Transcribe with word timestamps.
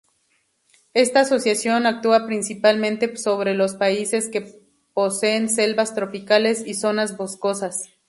Esta 0.95 1.19
asociación 1.19 1.85
actúa 1.85 2.25
principalmente 2.25 3.15
sobre 3.17 3.53
los 3.53 3.75
países 3.75 4.29
que 4.29 4.51
poseen 4.95 5.47
selvas 5.47 5.93
tropicales 5.93 6.65
y 6.65 6.73
zonas 6.73 7.17
boscosas. 7.17 7.91